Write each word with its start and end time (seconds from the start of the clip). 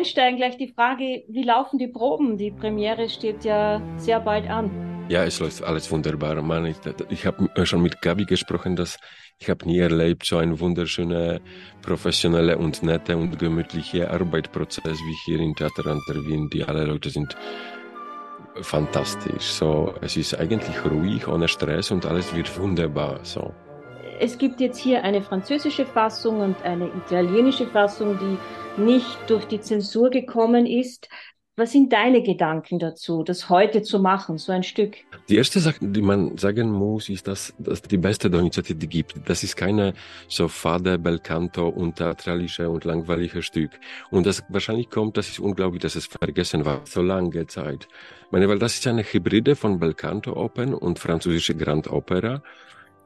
einsteigen, 0.00 0.36
gleich 0.38 0.56
die 0.56 0.72
Frage, 0.72 1.24
wie 1.28 1.42
laufen 1.42 1.78
die 1.78 1.88
Proben? 1.88 2.38
Die 2.38 2.50
Premiere 2.50 3.08
steht 3.08 3.44
ja 3.44 3.80
sehr 3.96 4.20
bald 4.20 4.48
an. 4.48 4.70
Ja, 5.08 5.24
es 5.24 5.40
läuft 5.40 5.62
alles 5.62 5.90
wunderbar. 5.90 6.40
Man, 6.40 6.66
ich, 6.66 6.76
ich 7.10 7.26
habe 7.26 7.66
schon 7.66 7.82
mit 7.82 8.00
Gabi 8.00 8.24
gesprochen, 8.24 8.76
dass 8.76 8.96
ich 9.38 9.50
habe 9.50 9.66
nie 9.66 9.78
erlebt 9.78 10.24
so 10.24 10.38
ein 10.38 10.58
wunderschöner, 10.60 11.40
professionelle 11.82 12.56
und 12.56 12.82
nette 12.82 13.16
und 13.16 13.38
gemütliche 13.38 14.10
Arbeitsprozess 14.10 14.98
wie 14.98 15.16
hier 15.24 15.40
in 15.40 15.54
Theater 15.54 15.86
an 15.86 16.00
der 16.08 16.16
Wien. 16.26 16.48
Die 16.52 16.62
alle 16.64 16.84
Leute 16.84 17.10
sind 17.10 17.36
fantastisch. 18.62 19.44
So, 19.44 19.94
es 20.00 20.16
ist 20.16 20.38
eigentlich 20.38 20.84
ruhig, 20.84 21.26
ohne 21.26 21.48
Stress 21.48 21.90
und 21.90 22.06
alles 22.06 22.34
wird 22.34 22.56
wunderbar. 22.58 23.18
So. 23.24 23.52
Es 24.22 24.36
gibt 24.36 24.60
jetzt 24.60 24.78
hier 24.78 25.02
eine 25.02 25.22
französische 25.22 25.86
Fassung 25.86 26.40
und 26.42 26.62
eine 26.62 26.88
italienische 26.88 27.66
Fassung, 27.66 28.18
die 28.18 28.82
nicht 28.82 29.18
durch 29.28 29.46
die 29.46 29.62
Zensur 29.62 30.10
gekommen 30.10 30.66
ist. 30.66 31.08
Was 31.56 31.72
sind 31.72 31.90
deine 31.90 32.22
Gedanken 32.22 32.78
dazu, 32.78 33.22
das 33.22 33.48
heute 33.48 33.80
zu 33.80 33.98
machen, 33.98 34.36
so 34.36 34.52
ein 34.52 34.62
Stück? 34.62 34.96
Die 35.30 35.36
erste 35.36 35.58
Sache, 35.58 35.78
die 35.80 36.02
man 36.02 36.36
sagen 36.36 36.70
muss, 36.70 37.08
ist, 37.08 37.28
dass 37.28 37.54
das 37.58 37.80
die 37.80 37.96
beste 37.96 38.28
Donizetti 38.28 38.74
die 38.74 38.88
gibt. 38.88 39.14
Das 39.26 39.42
ist 39.42 39.56
keine 39.56 39.94
so 40.28 40.48
fade, 40.48 40.98
belcanto 40.98 41.68
und 41.68 41.96
theatralische 41.96 42.68
und 42.68 42.84
langweilige 42.84 43.40
Stück. 43.40 43.70
Und 44.10 44.26
das 44.26 44.44
wahrscheinlich 44.50 44.90
kommt, 44.90 45.16
das 45.16 45.30
ist 45.30 45.38
unglaublich, 45.38 45.80
dass 45.80 45.96
es 45.96 46.04
vergessen 46.04 46.66
war, 46.66 46.82
so 46.84 47.00
lange 47.00 47.46
Zeit. 47.46 47.88
Ich 48.26 48.32
meine, 48.32 48.50
weil 48.50 48.58
das 48.58 48.74
ist 48.74 48.86
eine 48.86 49.02
Hybride 49.02 49.56
von 49.56 49.78
belcanto 49.78 50.36
Open 50.36 50.74
und 50.74 50.98
französische 50.98 51.54
Grand 51.54 51.90
Opera 51.90 52.42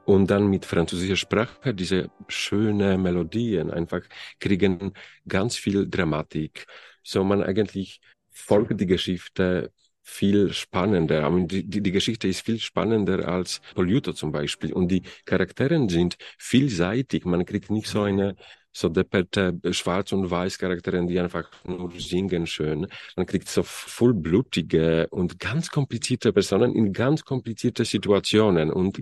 und 0.04 0.30
dann 0.30 0.48
mit 0.48 0.64
französischer 0.64 1.16
Sprache 1.16 1.74
diese 1.74 2.10
schöne 2.28 2.98
Melodien 2.98 3.70
einfach 3.70 4.02
kriegen 4.40 4.92
ganz 5.26 5.56
viel 5.56 5.88
Dramatik. 5.88 6.66
So 7.02 7.24
man 7.24 7.42
eigentlich 7.42 8.00
folgt 8.30 8.80
die 8.80 8.86
Geschichte 8.86 9.72
viel 10.02 10.52
spannender. 10.52 11.30
Die, 11.46 11.64
die, 11.64 11.80
die 11.82 11.92
Geschichte 11.92 12.28
ist 12.28 12.42
viel 12.44 12.60
spannender 12.60 13.26
als 13.26 13.60
Polluto 13.74 14.12
zum 14.12 14.32
Beispiel. 14.32 14.72
Und 14.72 14.88
die 14.88 15.02
Charakteren 15.24 15.88
sind 15.88 16.16
vielseitig. 16.38 17.24
Man 17.24 17.44
kriegt 17.46 17.70
nicht 17.70 17.86
so 17.86 18.02
eine 18.02 18.36
so 18.70 18.88
depperte 18.88 19.58
Schwarz- 19.70 20.12
und 20.12 20.30
Weiß-Charaktere, 20.30 21.06
die 21.06 21.18
einfach 21.20 21.48
nur 21.64 21.92
singen 21.96 22.46
schön. 22.46 22.86
Man 23.16 23.24
kriegt 23.24 23.48
so 23.48 23.62
vollblutige 23.62 25.06
und 25.10 25.38
ganz 25.38 25.70
komplizierte 25.70 26.32
Personen 26.32 26.74
in 26.74 26.92
ganz 26.92 27.24
komplizierte 27.24 27.84
Situationen. 27.84 28.70
Und 28.72 29.00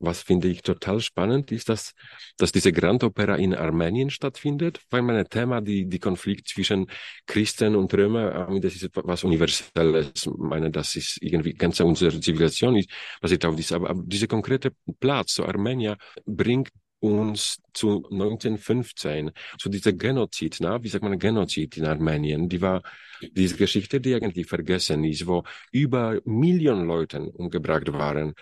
was 0.00 0.22
finde 0.22 0.48
ich 0.48 0.62
total 0.62 1.00
spannend 1.00 1.50
ist, 1.52 1.68
dass, 1.68 1.94
dass 2.36 2.52
diese 2.52 2.72
Grand 2.72 3.02
Opera 3.04 3.36
in 3.36 3.54
Armenien 3.54 4.10
stattfindet, 4.10 4.80
weil 4.90 5.02
mein 5.02 5.28
Thema, 5.28 5.60
die, 5.60 5.86
die 5.86 5.98
Konflikt 5.98 6.48
zwischen 6.48 6.86
Christen 7.26 7.74
und 7.74 7.92
Römer, 7.94 8.48
das 8.60 8.74
ist 8.74 8.84
etwas 8.84 9.24
Universelles. 9.24 10.26
Ich 10.26 10.32
meine, 10.36 10.70
das 10.70 10.96
ist 10.96 11.18
irgendwie 11.20 11.54
ganz 11.54 11.80
unsere 11.80 12.20
Zivilisation 12.20 12.76
ist 12.76 12.90
basiert 13.20 13.44
auf 13.44 13.56
diesem, 13.56 13.76
aber, 13.76 13.90
aber 13.90 14.02
dieser 14.04 14.26
konkrete 14.26 14.72
Platz, 15.00 15.34
so 15.34 15.44
Armenier, 15.44 15.96
bringt 16.26 16.70
uns 17.00 17.60
zu 17.72 18.04
1915, 18.10 19.30
zu 19.58 19.68
dieser 19.68 19.92
Genozid, 19.92 20.58
na, 20.60 20.82
wie 20.82 20.88
sagt 20.88 21.04
man 21.04 21.18
Genozid 21.18 21.76
in 21.76 21.86
Armenien, 21.86 22.48
die 22.48 22.60
war 22.60 22.82
diese 23.32 23.56
Geschichte, 23.56 24.00
die 24.00 24.14
eigentlich 24.14 24.46
vergessen 24.46 25.04
ist, 25.04 25.26
wo 25.26 25.44
über 25.72 26.20
Millionen 26.24 26.86
Leute 26.86 27.20
umgebracht 27.20 27.92
waren 27.92 28.34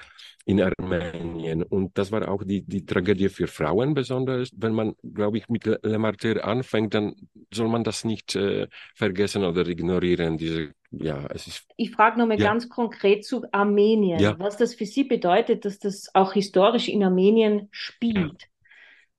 in 0.47 0.61
Armenien. 0.61 1.63
Und 1.65 1.99
das 1.99 2.13
war 2.13 2.29
auch 2.29 2.45
die, 2.45 2.63
die 2.63 2.87
Tragödie 2.87 3.29
für 3.29 3.47
Frauen 3.49 3.95
besonders. 3.95 4.51
Wenn 4.57 4.73
man, 4.73 4.95
glaube 5.03 5.39
ich, 5.39 5.49
mit 5.49 5.65
Le 5.65 5.99
Martyr 5.99 6.45
anfängt, 6.45 6.95
dann 6.95 7.15
soll 7.57 7.69
man 7.69 7.85
das 7.85 8.05
nicht 8.05 8.37
äh, 8.37 8.69
vergessen 8.95 9.45
oder 9.45 9.67
ignorieren. 9.67 10.37
Diese, 10.39 10.73
ja, 10.91 11.27
es 11.31 11.47
ist, 11.47 11.67
ich 11.77 11.91
frage 11.91 12.19
nochmal 12.19 12.39
ja. 12.39 12.47
ganz 12.47 12.69
konkret 12.69 13.25
zu 13.25 13.45
Armenien, 13.53 14.21
ja. 14.21 14.39
was 14.39 14.57
das 14.57 14.75
für 14.75 14.87
Sie 14.87 15.05
bedeutet, 15.05 15.65
dass 15.65 15.79
das 15.79 16.09
auch 16.15 16.33
historisch 16.33 16.89
in 16.89 17.03
Armenien 17.03 17.69
spielt. 17.71 18.43
Ja. 18.43 18.49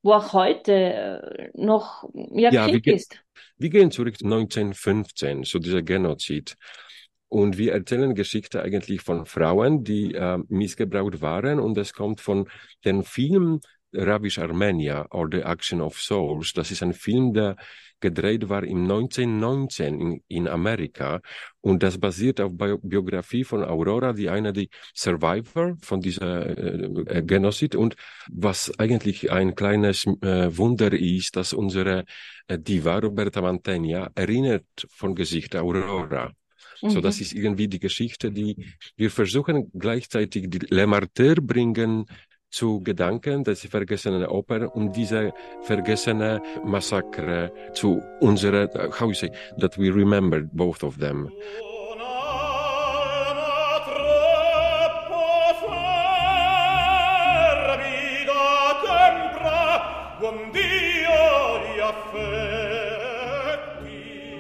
Wo 0.03 0.14
auch 0.14 0.31
heute 0.34 0.74
äh, 0.74 1.50
noch 1.56 2.09
ja, 2.14 2.68
Krieg 2.68 2.86
wir 2.86 2.94
ist. 2.94 3.22
Wir 3.58 3.70
gehen 3.70 3.92
zurück 3.92 4.16
1915, 4.24 5.44
so 5.44 5.59
dieser 5.59 5.81
Genozid. 5.81 6.56
Und 7.30 7.58
wir 7.58 7.74
erzählen 7.74 8.16
Geschichte 8.16 8.62
eigentlich 8.62 9.02
von 9.02 9.25
Frauen, 9.25 9.84
die 9.84 10.14
äh, 10.14 10.38
missgebraucht 10.48 11.22
waren. 11.22 11.59
Und 11.59 11.78
es 11.78 11.94
kommt 11.94 12.22
von 12.22 12.48
dem 12.86 13.04
Film 13.04 13.59
Ravish 13.97 14.40
Armenia 14.40 15.06
or 15.12 15.28
The 15.31 15.41
Action 15.41 15.81
of 15.81 16.00
Souls. 16.00 16.53
Das 16.53 16.72
ist 16.72 16.84
ein 16.84 16.94
Film, 16.94 17.34
der 17.34 17.56
gedreht 18.00 18.50
war 18.50 18.63
im 18.63 18.84
1919 18.84 20.00
in, 20.00 20.24
in 20.28 20.47
Amerika. 20.47 21.22
Und 21.62 21.84
das 21.84 21.97
basiert 21.97 22.40
auf 22.40 22.52
Bi 22.56 22.75
Biografie 22.81 23.44
von 23.44 23.63
Aurora, 23.63 24.13
die 24.13 24.30
eine 24.30 24.53
die 24.53 24.69
Survivor 24.94 25.75
von 25.81 26.02
dieser 26.02 26.57
äh, 26.57 27.24
Genozid. 27.24 27.75
Und 27.75 27.96
was 28.31 28.72
eigentlich 28.80 29.31
ein 29.31 29.56
kleines 29.56 30.06
äh, 30.22 30.56
Wunder 30.56 30.94
ist, 30.94 31.36
dass 31.36 31.53
unsere 31.53 32.06
äh, 32.47 32.59
Diva 32.59 33.00
Roberta 33.00 33.41
Mantegna 33.41 34.09
erinnert 34.16 34.66
von 34.90 35.16
Gesicht 35.16 35.56
Aurora. 35.56 36.31
Mhm. 36.81 36.90
So, 36.90 37.02
das 37.02 37.19
ist 37.19 37.34
irgendwie 37.34 37.68
die 37.68 37.80
Geschichte, 37.80 38.31
die 38.31 38.56
wir 38.96 39.09
versuchen 39.09 39.72
gleichzeitig 39.74 40.50
die 40.50 40.59
Le 40.69 40.86
Martyr 40.86 41.36
bringen 41.41 42.06
zu 42.57 42.81
Gedanken 42.84 43.44
des 43.44 43.68
vergessenen 43.68 44.25
Oper 44.25 44.75
und 44.75 44.95
diese 44.95 45.31
vergessene 45.62 46.41
Massacre 46.66 47.51
zu 47.73 48.01
unserer, 48.19 48.68
how 49.00 49.09
you 49.09 49.13
say, 49.13 49.29
that 49.59 49.78
we 49.78 49.94
remember 49.94 50.41
both 50.41 50.84
of 50.84 50.97
them. 50.97 51.29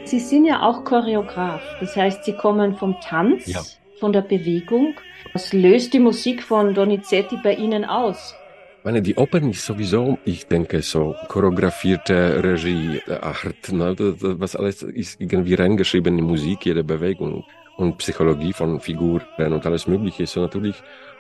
Sie 0.05 0.19
sind 0.19 0.45
ja 0.45 0.61
auch 0.63 0.83
Choreograf. 0.85 1.61
Das 1.81 1.95
heißt, 1.95 2.23
Sie 2.23 2.33
kommen 2.33 2.75
vom 2.77 2.95
Tanz, 3.01 3.45
ja. 3.45 3.61
Von 3.99 4.13
der 4.13 4.21
Bewegung. 4.21 4.95
Was 5.33 5.53
löst 5.53 5.93
die 5.93 5.99
Musik 5.99 6.43
von 6.43 6.73
Donizetti 6.73 7.37
bei 7.43 7.55
Ihnen 7.55 7.85
aus? 7.85 8.35
Meine, 8.83 9.01
die 9.01 9.15
Opern 9.15 9.49
ist 9.49 9.65
sowieso, 9.65 10.17
ich 10.23 10.47
denke, 10.47 10.81
so 10.81 11.15
choreografierte 11.27 12.41
Regieart. 12.41 13.71
Ne? 13.71 13.95
Was 13.97 14.55
alles 14.55 14.83
ist 14.83 15.19
irgendwie 15.19 15.55
reingeschrieben 15.55 16.17
in 16.17 16.23
Musik, 16.23 16.65
jede 16.65 16.83
Bewegung 16.83 17.43
und 17.75 17.97
Psychologie 17.97 18.53
von 18.53 18.79
Figuren 18.79 19.25
und 19.37 19.65
alles 19.65 19.87
Mögliche. 19.87 20.25
So 20.25 20.41
natürlich, 20.41 20.75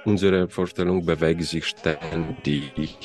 unsere 0.05 0.47
Vorstellung 0.47 1.05
bewegt 1.05 1.43
sich 1.43 1.65
ständig. 1.65 2.97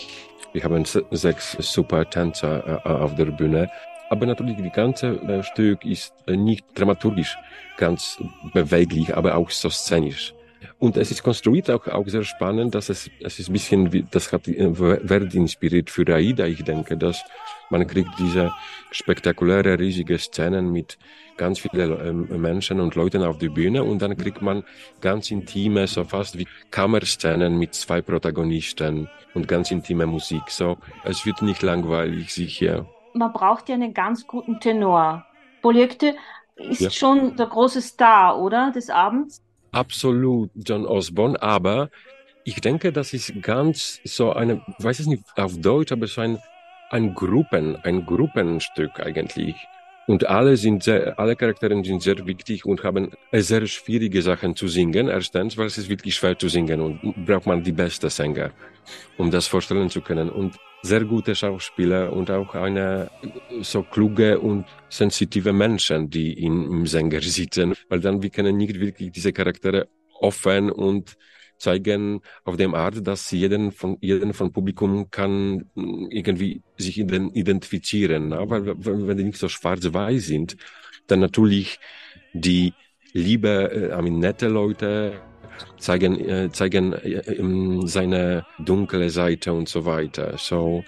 Wir 0.52 0.62
haben 0.64 0.84
sechs 0.84 1.56
super 1.58 2.08
Tänzer 2.08 2.82
äh, 2.84 2.88
auf 2.88 3.14
der 3.14 3.26
Bühne 3.26 3.70
aber 4.12 4.26
natürlich, 4.26 4.56
die 4.58 4.68
ganze 4.68 5.06
äh, 5.22 5.42
Stück 5.42 5.86
ist 5.86 6.12
äh, 6.26 6.36
nicht 6.36 6.66
dramaturgisch 6.74 7.38
ganz 7.78 8.18
beweglich, 8.52 9.16
aber 9.16 9.36
auch 9.36 9.48
so 9.48 9.70
szenisch. 9.70 10.34
Und 10.78 10.98
es 10.98 11.10
ist 11.10 11.22
konstruiert 11.22 11.70
auch, 11.70 11.86
auch 11.88 12.06
sehr 12.06 12.22
spannend, 12.22 12.74
dass 12.74 12.90
es, 12.90 13.10
es 13.20 13.38
ist 13.38 13.48
ein 13.48 13.54
bisschen, 13.54 13.90
wie, 13.90 14.04
das 14.10 14.30
hat 14.30 14.46
äh, 14.48 14.74
Verdi 14.74 15.38
inspiriert 15.38 15.88
für 15.88 16.06
Aida. 16.14 16.44
Ich 16.44 16.62
denke, 16.62 16.98
dass 16.98 17.24
man 17.70 17.86
kriegt 17.86 18.10
diese 18.18 18.52
spektakuläre, 18.90 19.78
riesige 19.78 20.18
Szenen 20.18 20.70
mit 20.70 20.98
ganz 21.38 21.60
vielen 21.60 22.28
ähm, 22.30 22.40
Menschen 22.42 22.80
und 22.80 22.94
Leuten 22.94 23.22
auf 23.22 23.38
der 23.38 23.48
Bühne 23.48 23.82
und 23.82 24.02
dann 24.02 24.14
kriegt 24.18 24.42
man 24.42 24.62
ganz 25.00 25.30
intime, 25.30 25.86
so 25.86 26.04
fast 26.04 26.36
wie 26.36 26.46
Kammerszenen 26.70 27.58
mit 27.58 27.72
zwei 27.74 28.02
Protagonisten 28.02 29.08
und 29.32 29.48
ganz 29.48 29.70
intime 29.70 30.04
Musik. 30.04 30.42
So, 30.48 30.76
es 31.02 31.24
wird 31.24 31.40
nicht 31.40 31.62
langweilig, 31.62 32.34
sicher 32.34 32.86
man 33.14 33.32
braucht 33.32 33.68
ja 33.68 33.74
einen 33.74 33.94
ganz 33.94 34.26
guten 34.26 34.60
Tenor. 34.60 35.24
Projekte 35.60 36.16
ist 36.56 36.80
ja. 36.80 36.90
schon 36.90 37.36
der 37.36 37.46
große 37.46 37.80
Star, 37.80 38.38
oder, 38.38 38.72
des 38.72 38.90
Abends? 38.90 39.42
Absolut, 39.72 40.50
John 40.54 40.86
Osborne, 40.86 41.40
aber 41.40 41.88
ich 42.44 42.60
denke, 42.60 42.92
das 42.92 43.12
ist 43.12 43.32
ganz 43.42 44.00
so 44.04 44.32
eine, 44.32 44.60
weiß 44.78 45.00
es 45.00 45.06
nicht 45.06 45.24
auf 45.36 45.58
Deutsch, 45.58 45.92
aber 45.92 46.06
so 46.06 46.20
ein, 46.20 46.38
ein 46.90 47.14
Gruppen, 47.14 47.76
ein 47.84 48.04
Gruppenstück 48.04 49.00
eigentlich. 49.00 49.56
Und 50.08 50.26
alle 50.26 50.56
sind 50.56 50.82
sehr, 50.82 51.18
alle 51.18 51.36
Charaktere 51.36 51.82
sind 51.84 52.02
sehr 52.02 52.26
wichtig 52.26 52.66
und 52.66 52.82
haben 52.82 53.12
sehr 53.30 53.66
schwierige 53.66 54.20
Sachen 54.20 54.56
zu 54.56 54.66
singen. 54.66 55.08
Erstens, 55.08 55.56
weil 55.56 55.66
es 55.66 55.78
ist 55.78 55.88
wirklich 55.88 56.16
schwer 56.16 56.36
zu 56.36 56.48
singen 56.48 56.80
und 56.80 57.24
braucht 57.24 57.46
man 57.46 57.62
die 57.62 57.72
beste 57.72 58.10
Sänger, 58.10 58.50
um 59.16 59.30
das 59.30 59.46
vorstellen 59.46 59.90
zu 59.90 60.00
können. 60.00 60.28
Und 60.28 60.58
sehr 60.82 61.04
gute 61.04 61.34
Schauspieler 61.34 62.12
und 62.12 62.30
auch 62.30 62.54
eine 62.54 63.10
so 63.60 63.82
kluge 63.82 64.40
und 64.40 64.66
sensitive 64.88 65.52
Menschen, 65.52 66.10
die 66.10 66.32
in, 66.32 66.64
im 66.64 66.86
Sänger 66.86 67.20
sitzen, 67.20 67.74
weil 67.88 68.00
dann 68.00 68.22
wir 68.22 68.30
können 68.30 68.56
nicht 68.56 68.78
wirklich 68.80 69.12
diese 69.12 69.32
Charaktere 69.32 69.88
offen 70.20 70.70
und 70.70 71.16
zeigen 71.58 72.20
auf 72.44 72.56
dem 72.56 72.74
Art, 72.74 73.06
dass 73.06 73.30
jeden 73.30 73.70
von, 73.70 73.96
jeden 74.00 74.34
von 74.34 74.52
Publikum 74.52 75.10
kann 75.10 75.70
mm, 75.74 76.06
irgendwie 76.10 76.62
sich 76.76 76.98
identifizieren. 76.98 78.32
Aber 78.32 78.66
wenn 78.66 79.16
die 79.16 79.24
nicht 79.24 79.38
so 79.38 79.48
schwarz-weiß 79.48 80.26
sind, 80.26 80.56
dann 81.06 81.20
natürlich 81.20 81.78
die 82.32 82.74
liebe, 83.12 83.70
äh, 83.70 84.10
nette 84.10 84.48
Leute 84.48 85.20
zeigen, 85.78 86.18
äh, 86.28 86.50
zeigen 86.50 86.92
äh, 86.92 87.86
seine 87.86 88.46
dunkle 88.58 89.10
Seite 89.10 89.52
und 89.52 89.68
so 89.68 89.84
weiter. 89.84 90.34
So, 90.38 90.84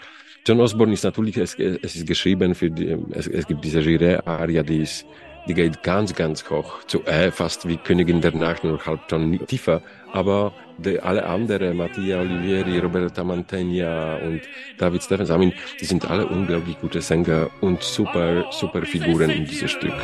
John 0.47 0.61
Osborne 0.61 0.93
ist 0.93 1.05
natürlich, 1.05 1.39
es, 1.39 1.55
es 1.59 1.97
ist 1.97 2.07
geschrieben 2.07 2.55
für 2.55 2.71
die, 2.71 2.97
es, 3.13 3.27
es 3.27 3.47
gibt 3.47 3.65
diese 3.65 3.81
Gire-Aria, 3.83 4.63
die 4.63 4.83
ist, 4.83 5.07
die 5.49 5.55
geht 5.55 5.83
ganz, 5.83 6.15
ganz 6.15 6.49
hoch, 6.51 6.85
zu 6.85 7.03
äh, 7.05 7.31
fast 7.31 7.67
wie 7.67 7.79
Königin 7.79 8.21
der 8.21 8.35
Nacht, 8.35 8.63
nur 8.63 8.85
halb 8.85 9.09
Ton 9.09 9.39
tiefer. 9.47 9.81
Aber 10.13 10.53
die, 10.77 11.01
alle 11.01 11.25
anderen, 11.25 11.77
Mattia 11.77 12.21
Olivieri, 12.21 12.79
Roberta 12.79 13.25
Mantegna 13.25 14.17
und 14.17 14.43
David 14.77 15.03
Stevens, 15.03 15.31
I 15.31 15.39
mean, 15.39 15.53
die 15.81 15.85
sind 15.87 16.09
alle 16.11 16.27
unglaublich 16.27 16.79
gute 16.79 17.01
Sänger 17.01 17.49
und 17.63 17.83
super, 17.83 18.45
super 18.51 18.83
Figuren 18.83 19.31
in 19.31 19.47
diesem 19.47 19.69
Stück. 19.69 19.95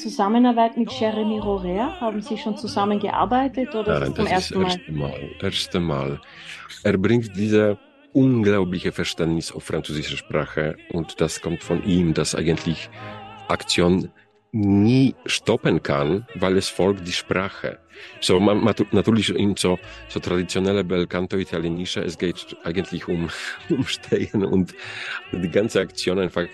Zusammenarbeit 0.00 0.76
mit 0.76 0.90
Jeremy 0.92 1.38
Rorer? 1.38 2.00
Haben 2.00 2.22
Sie 2.22 2.36
schon 2.38 2.56
zusammengearbeitet 2.56 3.74
oder 3.74 4.00
Nein, 4.00 4.14
zum 4.14 4.24
das 4.24 4.32
ersten 4.32 4.62
ist 4.62 4.76
erste 4.78 4.92
Mal? 4.92 5.30
Erste 5.40 5.80
Mal. 5.80 6.20
Er 6.82 6.96
bringt 6.96 7.36
diese 7.36 7.78
unglaubliche 8.12 8.92
Verständnis 8.92 9.52
auf 9.52 9.64
französische 9.64 10.16
Sprache 10.16 10.76
und 10.92 11.20
das 11.20 11.40
kommt 11.40 11.62
von 11.62 11.84
ihm, 11.84 12.14
dass 12.14 12.34
eigentlich 12.34 12.90
Aktion 13.48 14.10
nie 14.52 15.14
stoppen 15.26 15.82
kann, 15.82 16.26
weil 16.34 16.56
es 16.56 16.68
folgt 16.68 17.06
die 17.06 17.12
Sprache. 17.12 17.78
So, 18.20 18.40
man, 18.40 18.62
man, 18.64 18.74
natürlich 18.92 19.34
in 19.34 19.56
so, 19.56 19.78
so 20.08 20.20
traditionelle 20.20 20.82
Belcanto 20.82 21.36
Italienische, 21.36 22.00
es 22.00 22.18
geht 22.18 22.56
eigentlich 22.64 23.06
um, 23.06 23.28
um 23.70 23.84
Stehen 23.84 24.44
und 24.44 24.74
die 25.32 25.50
ganze 25.50 25.80
Aktion 25.80 26.18
einfach 26.18 26.46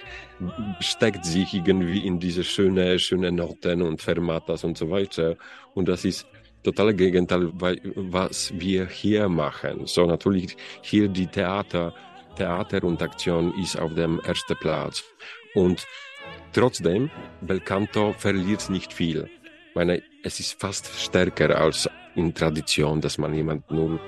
steckt 0.81 1.25
sich 1.25 1.55
irgendwie 1.55 2.07
in 2.07 2.19
diese 2.19 2.45
schöne, 2.45 2.99
schöne 2.99 3.33
Noten 3.33 3.81
und 3.83 4.03
Fermatas 4.03 4.65
und 4.65 4.77
so 4.77 4.91
weiter. 4.91 5.37
Und 5.75 5.89
das 5.89 6.05
ist 6.05 6.27
total 6.63 6.93
Gegenteil, 6.95 7.51
was 7.55 8.53
wir 8.55 8.87
hier 8.87 9.29
machen. 9.29 9.87
So, 9.87 10.05
natürlich 10.05 10.57
hier 10.83 11.09
die 11.09 11.27
Theater, 11.27 11.95
Theater 12.37 12.85
und 12.85 13.01
Aktion 13.01 13.55
ist 13.63 13.79
auf 13.79 13.95
dem 13.95 14.21
ersten 14.21 14.57
Platz. 14.57 15.03
Und 15.55 15.87
Trotzdem, 16.53 17.11
Belcanto 17.41 18.15
verliert 18.17 18.71
nicht 18.71 18.93
viel. 18.93 19.29
Ich 19.69 19.75
meine, 19.75 20.03
es 20.23 20.41
ist 20.41 20.59
fast 20.59 20.89
stärker 20.99 21.59
als 21.59 21.89
in 22.15 22.33
Tradition, 22.33 23.01
dass 23.01 23.19
man 23.19 23.35
jemand 23.35 23.71
nur 23.71 24.01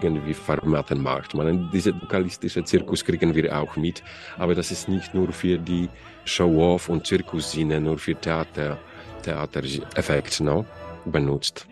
irgendwie 0.00 0.34
Formaten 0.34 1.02
macht. 1.02 1.34
Man, 1.34 1.70
diese 1.70 1.92
vokalistische 2.00 2.64
Zirkus 2.64 3.04
kriegen 3.04 3.34
wir 3.34 3.56
auch 3.56 3.76
mit, 3.76 4.02
aber 4.38 4.54
das 4.54 4.70
ist 4.70 4.88
nicht 4.88 5.12
nur 5.12 5.32
für 5.32 5.58
die 5.58 5.88
Show-off 6.24 6.88
und 6.88 7.06
Zirkussinne, 7.06 7.80
nur 7.80 7.98
für 7.98 8.14
Theater, 8.14 8.78
Theatereffekt, 9.22 10.40
no? 10.40 10.64
benutzt. 11.04 11.66